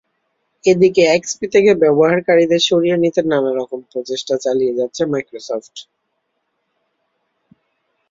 এদিকে, 0.63 1.03
এক্সপি 1.09 1.45
থেকে 1.47 1.71
ব্যবহারকারীদের 1.83 2.61
সরিয়ে 2.69 2.97
নিতে 2.97 3.21
নানা 3.23 3.51
রকম 3.59 3.79
প্রচেষ্টা 3.91 4.35
চালিয়ে 4.45 4.77
যাচ্ছে 4.79 5.01
মাইক্রোসফট। 5.11 5.75